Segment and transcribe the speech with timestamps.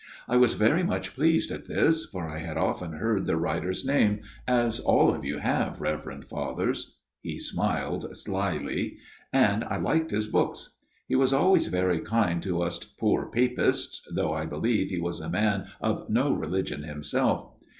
[0.27, 4.21] I was very much pleased at this, for I had often heard the writer's name,
[4.47, 8.97] as all of you have, Reverend Fathers" FATHER MADDOX'S TALE 219 he smiled slily"
[9.31, 10.71] and I liked his books.
[11.07, 15.29] He was always very kind to us poor Papists, though I believe he was a
[15.29, 17.51] man of no religion himself.